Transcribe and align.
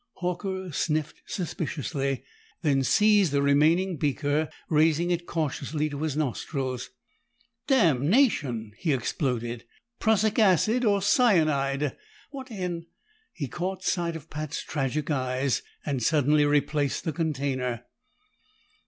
Horker 0.19 0.73
sniffed 0.73 1.21
suspiciously, 1.27 2.23
then 2.63 2.81
seized 2.83 3.31
the 3.31 3.43
remaining 3.43 3.97
beaker, 3.97 4.49
raising 4.67 5.11
it 5.11 5.27
cautiously 5.27 5.91
to 5.91 6.01
his 6.01 6.17
nostrils. 6.17 6.89
"Damnation!" 7.67 8.71
he 8.79 8.93
exploded. 8.93 9.63
"Prussic 9.99 10.39
acid 10.39 10.83
or 10.85 11.03
cyanide! 11.03 11.95
What 12.31 12.49
in" 12.49 12.87
He 13.31 13.47
caught 13.47 13.83
sight 13.83 14.15
of 14.15 14.27
Pat's 14.31 14.63
tragic 14.63 15.11
eyes, 15.11 15.61
and 15.85 16.01
suddenly 16.01 16.45
replaced 16.45 17.03
the 17.03 17.13
container. 17.13 17.85